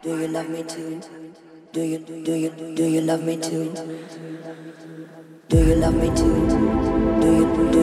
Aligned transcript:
Do 0.00 0.10
you 0.16 0.28
love 0.28 0.48
me 0.48 0.62
too? 0.62 1.00
Do 1.72 1.82
you 1.82 1.98
do 1.98 2.34
you 2.42 2.50
do 2.76 2.84
you 2.84 3.00
love 3.00 3.22
me 3.24 3.36
too? 3.36 3.74
Do 5.48 5.58
you 5.68 5.74
love 5.74 5.94
me 5.94 6.08
too? 6.20 6.36
Do 7.22 7.28
you 7.38 7.46
do 7.72 7.77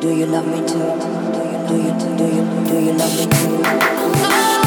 Do 0.00 0.14
you 0.14 0.26
love 0.26 0.46
me 0.46 0.58
too? 0.60 0.78
Do 0.78 0.84
you 1.44 1.58
do 1.66 1.74
you 1.76 1.92
do 2.16 2.24
you 2.24 2.68
do 2.68 2.80
you 2.84 2.92
love 2.92 3.16
me 3.18 3.26
too? 3.26 4.57